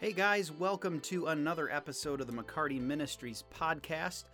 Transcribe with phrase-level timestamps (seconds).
[0.00, 4.24] Hey guys, welcome to another episode of the McCarty Ministries podcast.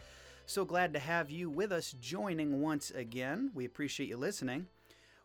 [0.47, 3.51] So glad to have you with us joining once again.
[3.53, 4.69] We appreciate you listening.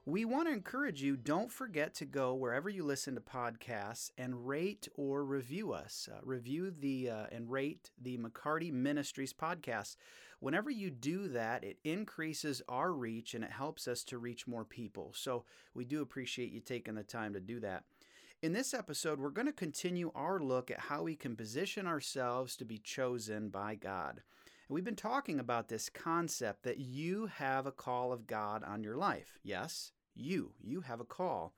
[0.04, 4.48] We want to encourage you don't forget to go wherever you listen to podcasts and
[4.48, 6.10] rate or review us.
[6.12, 9.96] Uh, review the uh, and rate the McCarty Ministries podcast.
[10.40, 14.66] Whenever you do that, it increases our reach and it helps us to reach more
[14.66, 15.12] people.
[15.16, 15.46] So
[15.76, 17.84] we do appreciate you taking the time to do that.
[18.42, 22.56] In this episode, we're going to continue our look at how we can position ourselves
[22.56, 24.14] to be chosen by God.
[24.68, 28.82] And we've been talking about this concept that you have a call of God on
[28.82, 29.38] your life.
[29.44, 30.54] Yes, you.
[30.60, 31.54] You have a call.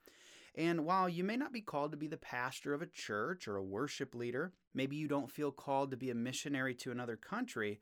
[0.54, 3.56] And while you may not be called to be the pastor of a church or
[3.56, 7.80] a worship leader, maybe you don't feel called to be a missionary to another country,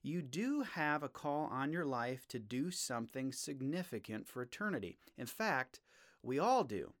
[0.00, 4.96] you do have a call on your life to do something significant for eternity.
[5.18, 5.80] In fact,
[6.22, 6.92] we all do.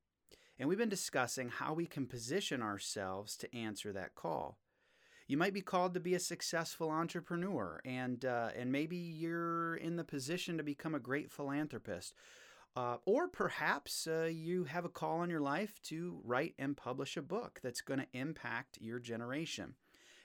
[0.58, 4.58] And we've been discussing how we can position ourselves to answer that call.
[5.26, 9.96] You might be called to be a successful entrepreneur, and uh, and maybe you're in
[9.96, 12.14] the position to become a great philanthropist,
[12.76, 17.16] uh, or perhaps uh, you have a call in your life to write and publish
[17.16, 19.74] a book that's going to impact your generation.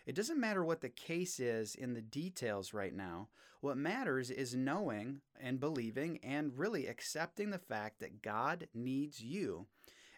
[0.06, 3.30] It doesn't matter what the case is in the details right now.
[3.62, 9.68] What matters is knowing and believing and really accepting the fact that God needs you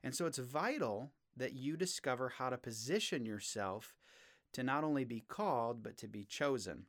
[0.03, 3.95] and so it's vital that you discover how to position yourself
[4.53, 6.85] to not only be called, but to be chosen.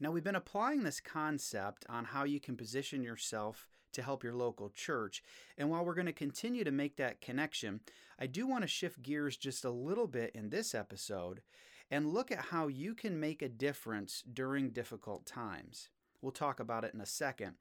[0.00, 4.34] Now, we've been applying this concept on how you can position yourself to help your
[4.34, 5.22] local church.
[5.56, 7.80] And while we're going to continue to make that connection,
[8.18, 11.42] I do want to shift gears just a little bit in this episode
[11.90, 15.90] and look at how you can make a difference during difficult times.
[16.20, 17.54] We'll talk about it in a second.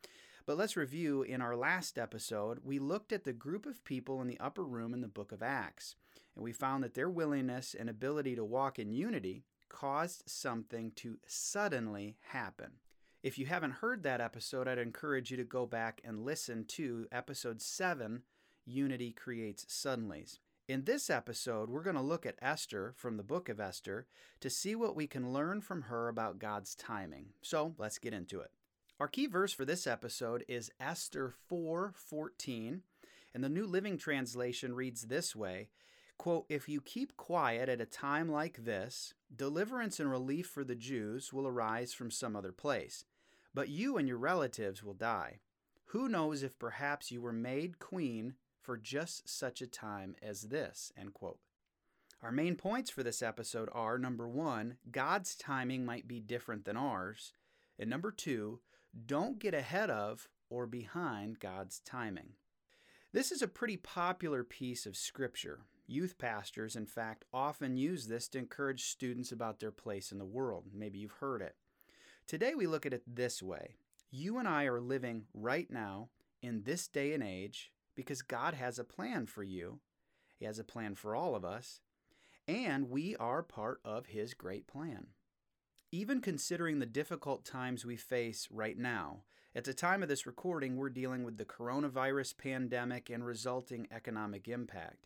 [0.46, 4.28] But let's review in our last episode, we looked at the group of people in
[4.28, 5.96] the upper room in the book of Acts,
[6.36, 11.18] and we found that their willingness and ability to walk in unity caused something to
[11.26, 12.72] suddenly happen.
[13.24, 17.08] If you haven't heard that episode, I'd encourage you to go back and listen to
[17.10, 18.24] episode 7
[18.66, 20.40] Unity Creates Suddenlies.
[20.68, 24.08] In this episode, we're going to look at Esther from the book of Esther
[24.42, 27.28] to see what we can learn from her about God's timing.
[27.42, 28.52] So let's get into it.
[29.04, 32.84] Our key verse for this episode is Esther 4:14,
[33.34, 35.72] and the New Living Translation reads this way:
[36.18, 40.78] quote, "If you keep quiet at a time like this, deliverance and relief for the
[40.78, 43.04] Jews will arise from some other place,
[43.54, 45.42] but you and your relatives will die.
[45.88, 50.94] Who knows if perhaps you were made queen for just such a time as this?"
[50.96, 51.42] End quote.
[52.22, 56.78] Our main points for this episode are number 1, God's timing might be different than
[56.78, 57.34] ours,
[57.78, 58.62] and number 2,
[59.06, 62.34] don't get ahead of or behind God's timing.
[63.12, 65.62] This is a pretty popular piece of scripture.
[65.86, 70.26] Youth pastors, in fact, often use this to encourage students about their place in the
[70.26, 70.66] world.
[70.74, 71.56] Maybe you've heard it.
[72.26, 73.76] Today we look at it this way
[74.10, 76.10] You and I are living right now
[76.42, 79.80] in this day and age because God has a plan for you,
[80.40, 81.82] He has a plan for all of us,
[82.48, 85.08] and we are part of His great plan.
[85.94, 89.20] Even considering the difficult times we face right now,
[89.54, 94.48] at the time of this recording, we're dealing with the coronavirus pandemic and resulting economic
[94.48, 95.06] impact.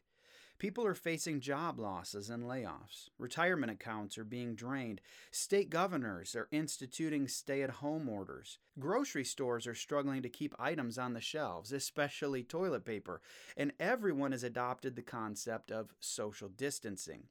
[0.59, 3.09] People are facing job losses and layoffs.
[3.19, 5.01] Retirement accounts are being drained.
[5.29, 8.57] State governors are instituting stay at home orders.
[8.79, 13.21] Grocery stores are struggling to keep items on the shelves, especially toilet paper.
[13.57, 17.23] And everyone has adopted the concept of social distancing.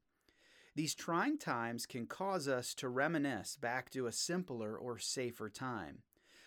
[0.77, 6.01] These trying times can cause us to reminisce back to a simpler or safer time.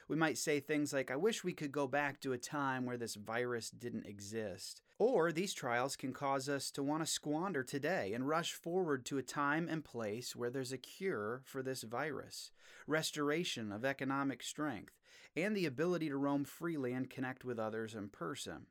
[0.08, 2.98] We might say things like, I wish we could go back to a time where
[2.98, 4.84] this virus didn't exist.
[5.00, 9.18] Or these trials can cause us to want to squander today and rush forward to
[9.18, 12.52] a time and place where there's a cure for this virus,
[12.86, 14.94] restoration of economic strength,
[15.36, 18.68] and the ability to roam freely and connect with others in person.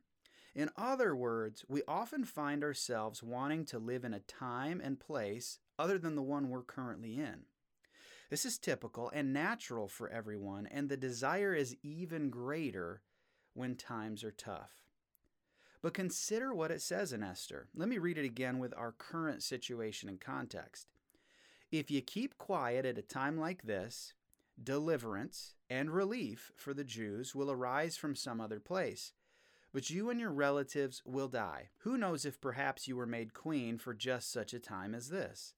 [0.55, 5.59] In other words, we often find ourselves wanting to live in a time and place
[5.77, 7.43] other than the one we're currently in.
[8.29, 13.01] This is typical and natural for everyone, and the desire is even greater
[13.53, 14.83] when times are tough.
[15.81, 17.67] But consider what it says in Esther.
[17.73, 20.87] Let me read it again with our current situation and context.
[21.71, 24.13] If you keep quiet at a time like this,
[24.61, 29.13] deliverance and relief for the Jews will arise from some other place
[29.73, 31.69] but you and your relatives will die.
[31.79, 35.53] Who knows if perhaps you were made queen for just such a time as this?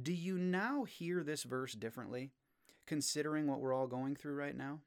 [0.00, 2.30] Do you now hear this verse differently,
[2.86, 4.80] considering what we're all going through right now?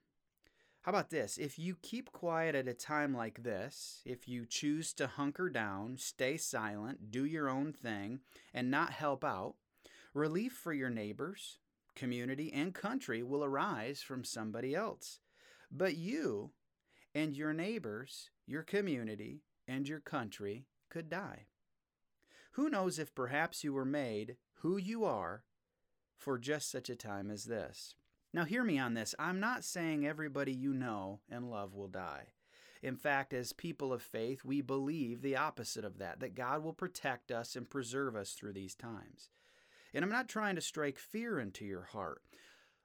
[0.83, 1.38] How about this?
[1.38, 5.98] If you keep quiet at a time like this, if you choose to hunker down,
[5.98, 9.56] stay silent, do your own thing, and not help out,
[10.13, 11.60] relief for your neighbors,
[11.95, 15.19] community, and country will arise from somebody else.
[15.72, 16.51] But you
[17.13, 21.46] and your neighbors, your community, and your country could die.
[22.54, 25.44] Who knows if perhaps you were made who you are
[26.18, 27.96] for just such a time as this?
[28.34, 29.13] Now, hear me on this.
[29.19, 32.28] I'm not saying everybody you know and love will die.
[32.81, 36.74] In fact, as people of faith, we believe the opposite of that, that God will
[36.74, 39.30] protect us and preserve us through these times.
[39.94, 42.22] And I'm not trying to strike fear into your heart,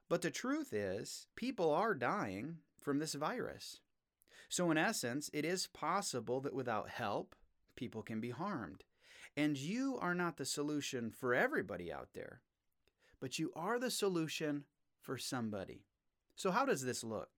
[0.09, 3.81] but the truth is, people are dying from this virus.
[4.49, 7.35] So, in essence, it is possible that without help,
[7.75, 8.85] people can be harmed.
[9.37, 12.41] And you are not the solution for everybody out there,
[13.21, 14.65] but you are the solution
[15.01, 15.85] for somebody.
[16.37, 17.31] So, how does this look?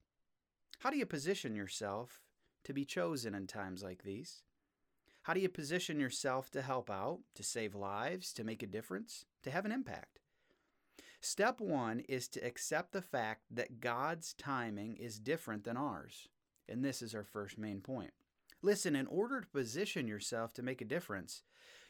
[0.80, 2.20] How do you position yourself
[2.64, 4.42] to be chosen in times like these?
[5.22, 9.24] How do you position yourself to help out, to save lives, to make a difference,
[9.42, 10.20] to have an impact?
[11.20, 16.28] Step one is to accept the fact that God's timing is different than ours.
[16.68, 18.12] And this is our first main point.
[18.60, 21.42] Listen, in order to position yourself to make a difference,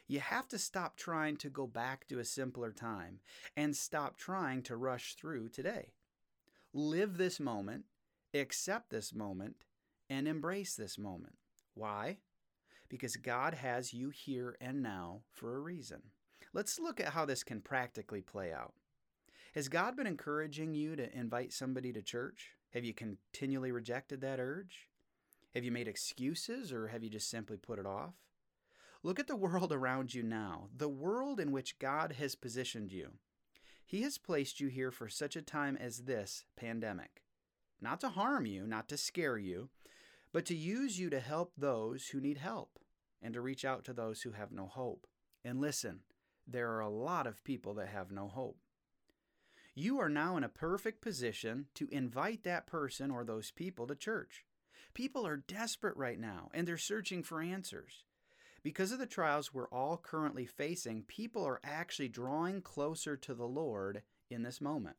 [0.07, 3.19] you have to stop trying to go back to a simpler time
[3.55, 5.93] and stop trying to rush through today.
[6.73, 7.85] Live this moment,
[8.33, 9.55] accept this moment,
[10.09, 11.35] and embrace this moment.
[11.73, 12.17] Why?
[12.89, 16.01] Because God has you here and now for a reason.
[16.53, 18.73] Let's look at how this can practically play out.
[19.53, 22.53] Has God been encouraging you to invite somebody to church?
[22.73, 24.89] Have you continually rejected that urge?
[25.55, 28.13] Have you made excuses or have you just simply put it off?
[29.01, 33.13] Look at the world around you now, the world in which God has positioned you.
[33.85, 37.23] He has placed you here for such a time as this pandemic.
[37.81, 39.69] Not to harm you, not to scare you,
[40.31, 42.77] but to use you to help those who need help
[43.21, 45.07] and to reach out to those who have no hope.
[45.43, 46.01] And listen,
[46.45, 48.57] there are a lot of people that have no hope.
[49.75, 53.95] You are now in a perfect position to invite that person or those people to
[53.95, 54.45] church.
[54.93, 58.03] People are desperate right now and they're searching for answers.
[58.63, 63.47] Because of the trials we're all currently facing, people are actually drawing closer to the
[63.47, 64.97] Lord in this moment.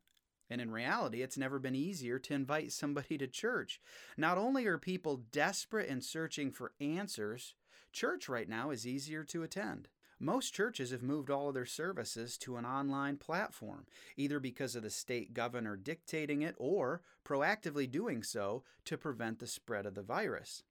[0.49, 3.79] And in reality, it's never been easier to invite somebody to church.
[4.17, 7.55] Not only are people desperate and searching for answers,
[7.93, 9.87] church right now is easier to attend.
[10.23, 14.83] Most churches have moved all of their services to an online platform, either because of
[14.83, 20.03] the state governor dictating it or proactively doing so to prevent the spread of the
[20.03, 20.61] virus.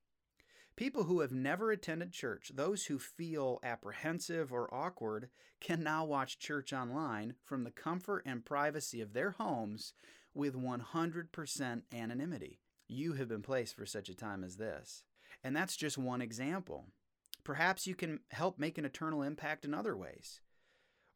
[0.76, 5.30] People who have never attended church, those who feel apprehensive or awkward,
[5.60, 9.94] can now watch church online from the comfort and privacy of their homes
[10.32, 12.60] with 100% anonymity.
[12.86, 15.02] You have been placed for such a time as this.
[15.42, 16.86] And that's just one example.
[17.50, 20.40] Perhaps you can help make an eternal impact in other ways.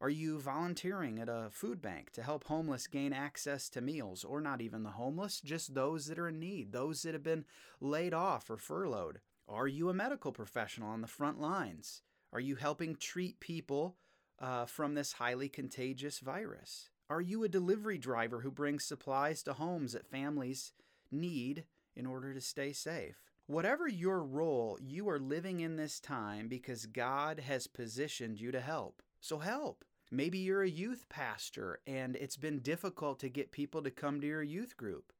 [0.01, 4.41] Are you volunteering at a food bank to help homeless gain access to meals, or
[4.41, 7.45] not even the homeless, just those that are in need, those that have been
[7.79, 9.21] laid off or furloughed?
[9.47, 12.01] Are you a medical professional on the front lines?
[12.33, 13.95] Are you helping treat people
[14.37, 16.89] uh, from this highly contagious virus?
[17.09, 20.73] Are you a delivery driver who brings supplies to homes that families
[21.09, 21.63] need
[21.95, 23.31] in order to stay safe?
[23.47, 28.59] Whatever your role, you are living in this time because God has positioned you to
[28.59, 29.03] help.
[29.19, 29.85] So help.
[30.09, 34.25] Maybe you're a youth pastor and it's been difficult to get people to come to
[34.25, 35.13] your youth group.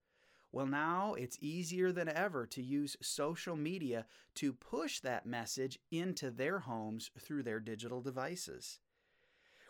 [0.51, 6.31] Well, now it's easier than ever to use social media to push that message into
[6.31, 8.79] their homes through their digital devices.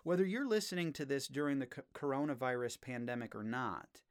[0.03, 4.01] Whether you're listening to this during the coronavirus pandemic or not,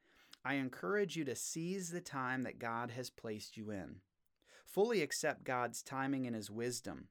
[0.44, 4.00] I encourage you to seize the time that God has placed you in.
[4.64, 7.08] Fully accept God's timing and His wisdom.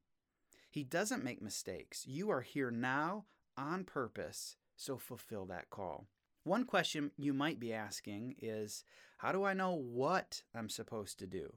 [0.69, 2.05] He doesn't make mistakes.
[2.07, 3.25] You are here now
[3.57, 6.07] on purpose, so fulfill that call.
[6.43, 8.83] One question you might be asking is
[9.17, 11.53] How do I know what I'm supposed to do?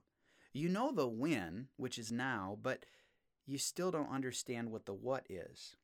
[0.52, 2.86] You know the when, which is now, but
[3.46, 5.76] you still don't understand what the what is.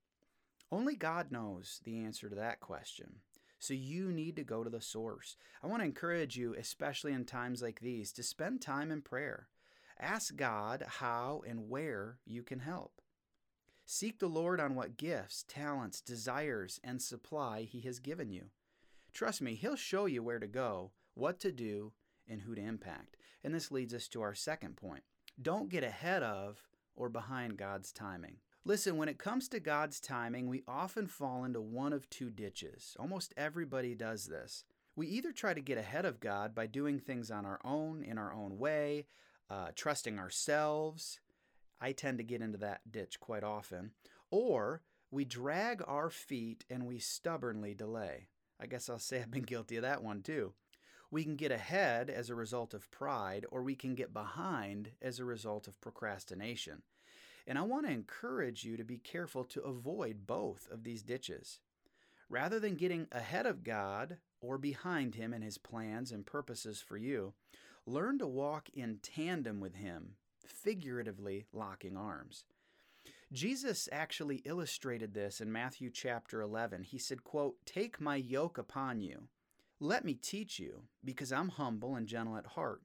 [0.70, 3.16] Only God knows the answer to that question.
[3.58, 5.36] So you need to go to the source.
[5.62, 9.48] I want to encourage you, especially in times like these, to spend time in prayer.
[10.02, 13.00] Ask God how and where you can help.
[13.86, 18.46] Seek the Lord on what gifts, talents, desires, and supply He has given you.
[19.12, 21.92] Trust me, He'll show you where to go, what to do,
[22.28, 23.16] and who to impact.
[23.44, 25.04] And this leads us to our second point.
[25.40, 26.62] Don't get ahead of
[26.96, 28.38] or behind God's timing.
[28.64, 32.96] Listen, when it comes to God's timing, we often fall into one of two ditches.
[32.98, 34.64] Almost everybody does this.
[34.96, 38.18] We either try to get ahead of God by doing things on our own, in
[38.18, 39.06] our own way,
[39.52, 41.20] uh, trusting ourselves.
[41.78, 43.90] I tend to get into that ditch quite often.
[44.30, 44.80] Or
[45.10, 48.28] we drag our feet and we stubbornly delay.
[48.58, 50.54] I guess I'll say I've been guilty of that one too.
[51.10, 55.18] We can get ahead as a result of pride, or we can get behind as
[55.18, 56.80] a result of procrastination.
[57.46, 61.60] And I want to encourage you to be careful to avoid both of these ditches.
[62.30, 66.96] Rather than getting ahead of God or behind Him in His plans and purposes for
[66.96, 67.34] you,
[67.86, 70.14] learn to walk in tandem with Him,
[70.46, 72.44] figuratively locking arms.
[73.32, 76.82] Jesus actually illustrated this in Matthew chapter 11.
[76.82, 79.28] He said, quote, "Take my yoke upon you
[79.82, 82.82] let me teach you, because I'm humble and gentle at heart,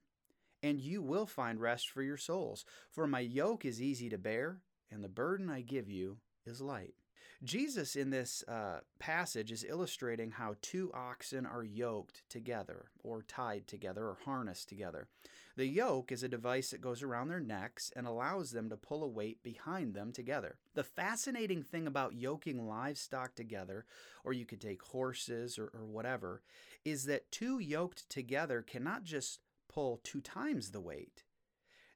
[0.64, 2.66] and you will find rest for your souls.
[2.90, 6.96] For my yoke is easy to bear, and the burden I give you is light.
[7.44, 13.68] Jesus in this uh, passage is illustrating how two oxen are yoked together, or tied
[13.68, 15.08] together, or harnessed together.
[15.56, 19.04] The yoke is a device that goes around their necks and allows them to pull
[19.04, 20.58] a weight behind them together.
[20.74, 23.86] The fascinating thing about yoking livestock together,
[24.24, 26.42] or you could take horses or, or whatever,
[26.86, 31.24] is that two yoked together cannot just pull two times the weight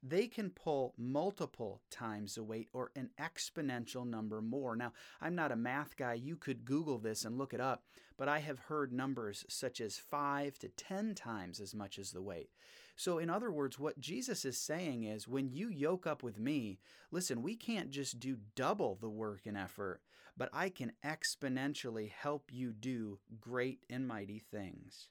[0.03, 4.75] they can pull multiple times the weight or an exponential number more.
[4.75, 6.13] Now, I'm not a math guy.
[6.13, 7.83] You could Google this and look it up,
[8.17, 12.21] but I have heard numbers such as five to 10 times as much as the
[12.21, 12.49] weight.
[12.95, 16.79] So, in other words, what Jesus is saying is when you yoke up with me,
[17.11, 20.01] listen, we can't just do double the work and effort,
[20.35, 25.09] but I can exponentially help you do great and mighty things.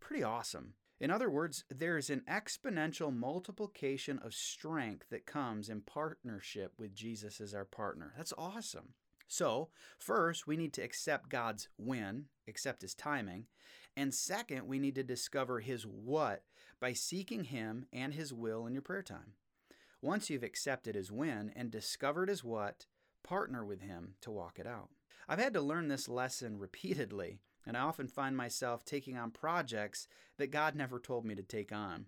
[0.00, 0.74] Pretty awesome.
[1.02, 6.94] In other words, there is an exponential multiplication of strength that comes in partnership with
[6.94, 8.12] Jesus as our partner.
[8.16, 8.90] That's awesome.
[9.26, 13.46] So, first, we need to accept God's when, accept His timing.
[13.96, 16.44] And second, we need to discover His what
[16.78, 19.32] by seeking Him and His will in your prayer time.
[20.00, 22.86] Once you've accepted His when and discovered His what,
[23.24, 24.90] partner with Him to walk it out.
[25.28, 30.06] I've had to learn this lesson repeatedly and I often find myself taking on projects
[30.38, 32.06] that God never told me to take on.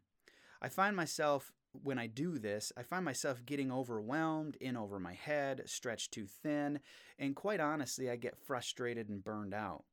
[0.61, 5.15] I find myself, when I do this, I find myself getting overwhelmed, in over my
[5.15, 6.81] head, stretched too thin,
[7.19, 9.85] and quite honestly, I get frustrated and burned out.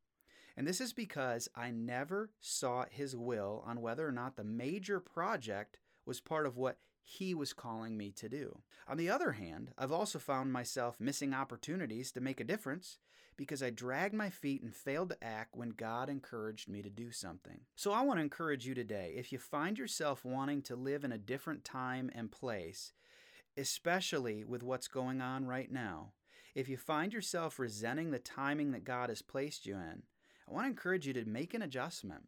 [0.55, 4.99] And this is because I never sought His will on whether or not the major
[4.99, 8.59] project was part of what he was calling me to do.
[8.87, 12.99] On the other hand, I've also found myself missing opportunities to make a difference
[13.37, 17.11] because I dragged my feet and failed to act when God encouraged me to do
[17.11, 17.61] something.
[17.75, 21.11] So I want to encourage you today if you find yourself wanting to live in
[21.11, 22.93] a different time and place,
[23.57, 26.11] especially with what's going on right now,
[26.53, 30.03] if you find yourself resenting the timing that God has placed you in,
[30.47, 32.27] I want to encourage you to make an adjustment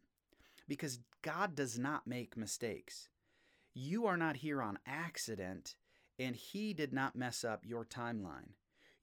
[0.68, 3.10] because God does not make mistakes.
[3.74, 5.76] You are not here on accident,
[6.18, 8.52] and He did not mess up your timeline.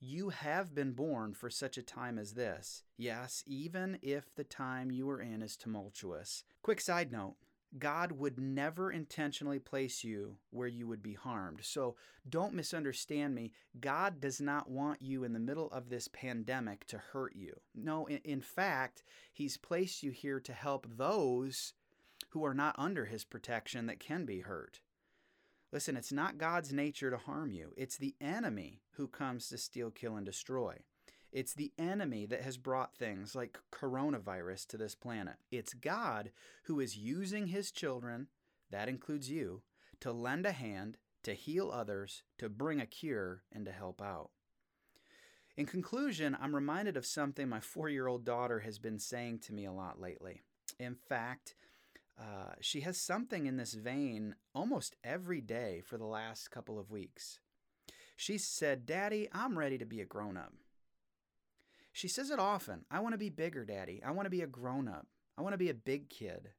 [0.01, 2.85] You have been born for such a time as this.
[2.97, 6.45] Yes, even if the time you are in is tumultuous.
[6.63, 7.37] Quick side note
[7.79, 11.61] God would never intentionally place you where you would be harmed.
[11.63, 11.97] So
[12.29, 13.53] don't misunderstand me.
[13.79, 17.61] God does not want you in the middle of this pandemic to hurt you.
[17.75, 21.75] No, in, in fact, He's placed you here to help those
[22.31, 24.81] who are not under his protection that can be hurt.
[25.73, 27.73] Listen, it's not God's nature to harm you.
[27.77, 30.79] It's the enemy who comes to steal, kill, and destroy.
[31.33, 35.37] It's the enemy that has brought things like coronavirus to this planet.
[35.53, 36.33] It's God
[36.65, 38.27] who is using his children,
[38.71, 39.63] that includes you,
[40.01, 44.31] to lend a hand, to heal others, to bring a cure, and to help out.
[45.57, 49.53] In conclusion, I'm reminded of something my four year old daughter has been saying to
[49.53, 50.43] me a lot lately.
[50.79, 51.55] In fact,
[52.21, 56.91] uh, she has something in this vein almost every day for the last couple of
[56.91, 57.41] weeks.
[58.17, 60.53] She said, Daddy, I'm ready to be a grown up.
[61.93, 64.03] She says it often I want to be bigger, Daddy.
[64.05, 65.07] I want to be a grown up.
[65.39, 66.51] I want to be a big kid.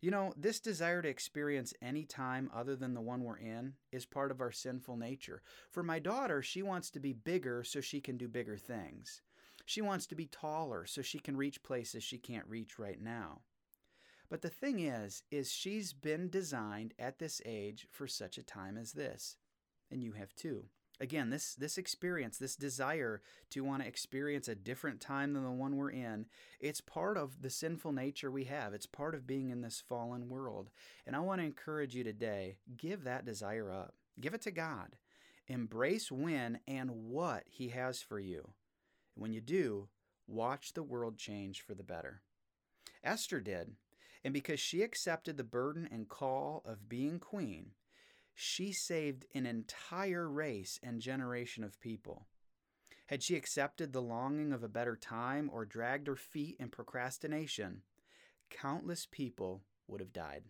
[0.00, 4.06] You know, this desire to experience any time other than the one we're in is
[4.06, 5.42] part of our sinful nature.
[5.70, 9.20] For my daughter, she wants to be bigger so she can do bigger things.
[9.66, 13.42] She wants to be taller so she can reach places she can't reach right now.
[14.30, 18.78] But the thing is, is she's been designed at this age for such a time
[18.78, 19.36] as this.
[19.90, 20.66] And you have too.
[21.00, 25.50] Again, this this experience, this desire to want to experience a different time than the
[25.50, 26.26] one we're in,
[26.60, 28.74] it's part of the sinful nature we have.
[28.74, 30.70] It's part of being in this fallen world.
[31.06, 33.94] And I want to encourage you today, give that desire up.
[34.20, 34.96] Give it to God.
[35.48, 38.50] Embrace when and what he has for you.
[39.14, 39.88] When you do,
[40.28, 42.20] watch the world change for the better.
[43.02, 43.72] Esther did.
[44.24, 47.72] And because she accepted the burden and call of being queen,
[48.34, 52.26] she saved an entire race and generation of people.
[53.06, 57.82] Had she accepted the longing of a better time or dragged her feet in procrastination,
[58.50, 60.44] countless people would have died.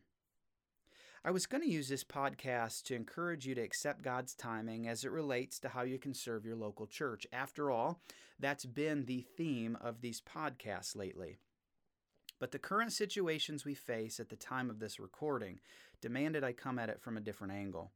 [1.25, 5.05] I was going to use this podcast to encourage you to accept God's timing as
[5.05, 7.27] it relates to how you can serve your local church.
[7.31, 8.01] After all,
[8.39, 11.39] that's been the theme of these podcasts lately.
[12.41, 15.61] But the current situations we face at the time of this recording
[16.01, 17.93] demanded I come at it from a different angle.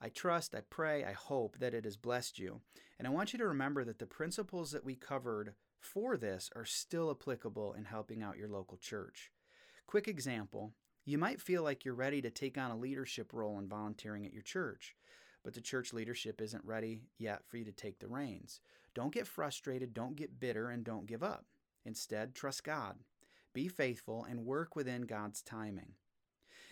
[0.00, 2.60] I trust, I pray, I hope that it has blessed you.
[2.98, 6.66] And I want you to remember that the principles that we covered for this are
[6.66, 9.32] still applicable in helping out your local church.
[9.86, 10.74] Quick example
[11.06, 14.34] you might feel like you're ready to take on a leadership role in volunteering at
[14.34, 14.94] your church,
[15.42, 18.60] but the church leadership isn't ready yet for you to take the reins.
[18.92, 21.46] Don't get frustrated, don't get bitter, and don't give up.
[21.86, 22.96] Instead, trust God.
[23.58, 25.94] Be faithful and work within God's timing.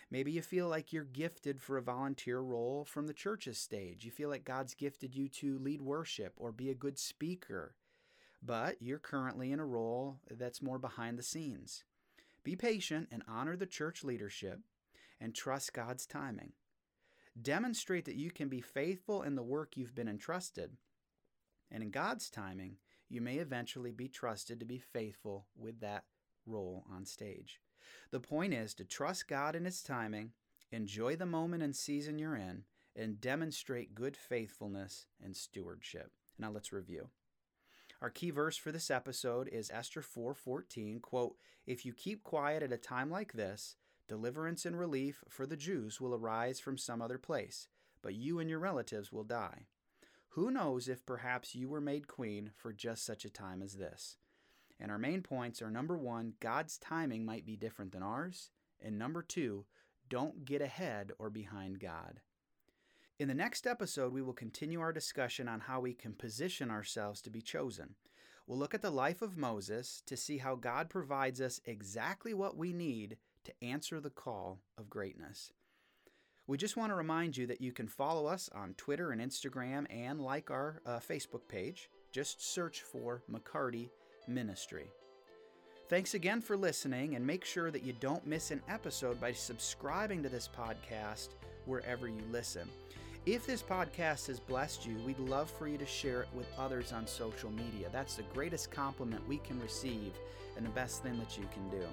[0.09, 4.05] Maybe you feel like you're gifted for a volunteer role from the church's stage.
[4.05, 7.75] You feel like God's gifted you to lead worship or be a good speaker,
[8.41, 11.83] but you're currently in a role that's more behind the scenes.
[12.45, 14.61] Be patient and honor the church leadership
[15.19, 16.53] and trust God's timing.
[17.41, 20.77] Demonstrate that you can be faithful in the work you've been entrusted,
[21.69, 22.77] and in God's timing,
[23.09, 26.05] you may eventually be trusted to be faithful with that
[26.47, 27.61] role on stage.
[28.11, 30.31] The point is to trust God in His timing,
[30.71, 32.63] enjoy the moment and season you're in,
[32.95, 36.11] and demonstrate good faithfulness and stewardship.
[36.39, 37.09] Now let's review.
[38.01, 42.71] Our key verse for this episode is Esther 4:14, quote, "If you keep quiet at
[42.71, 43.75] a time like this,
[44.07, 47.67] deliverance and relief for the Jews will arise from some other place,
[48.01, 49.67] but you and your relatives will die.
[50.29, 54.17] Who knows if perhaps you were made queen for just such a time as this?"
[54.79, 58.97] And our main points are number 1, God's timing might be different than ours, and
[58.97, 59.65] number 2,
[60.09, 62.21] don't get ahead or behind God.
[63.19, 67.21] In the next episode, we will continue our discussion on how we can position ourselves
[67.23, 67.95] to be chosen.
[68.45, 72.55] We'll look at the life of Moses to see how God provides us exactly what
[72.55, 75.51] we need to answer the call of greatness.
[76.45, 79.85] We just want to remind you that you can follow us on Twitter and Instagram
[79.89, 81.89] and like our uh, Facebook page.
[82.13, 83.89] Just search for McCarty
[84.27, 84.91] Ministry.
[85.89, 90.21] Thanks again for listening, and make sure that you don't miss an episode by subscribing
[90.23, 91.29] to this podcast
[91.65, 92.69] wherever you listen.
[93.25, 96.93] If this podcast has blessed you, we'd love for you to share it with others
[96.93, 97.89] on social media.
[97.91, 100.13] That's the greatest compliment we can receive
[100.55, 101.85] and the best thing that you can do.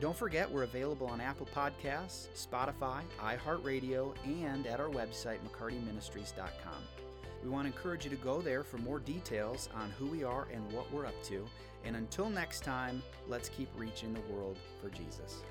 [0.00, 6.82] Don't forget, we're available on Apple Podcasts, Spotify, iHeartRadio, and at our website, McCartyMinistries.com.
[7.42, 10.46] We want to encourage you to go there for more details on who we are
[10.52, 11.44] and what we're up to.
[11.84, 15.42] And until next time, let's keep reaching the world for Jesus.